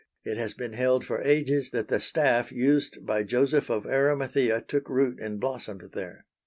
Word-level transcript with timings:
It 0.23 0.35
has 0.37 0.55
been 0.55 0.73
held 0.73 1.05
for 1.05 1.21
ages 1.21 1.69
that 1.73 1.87
the 1.89 1.99
staff 1.99 2.51
used 2.51 3.05
by 3.05 3.21
Joseph 3.21 3.69
of 3.69 3.85
Arimathea 3.85 4.61
took 4.67 4.89
root 4.89 5.19
and 5.19 5.39
blossomed 5.39 5.87
there. 5.93 6.25